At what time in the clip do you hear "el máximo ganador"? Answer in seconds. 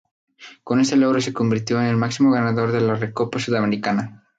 1.85-2.71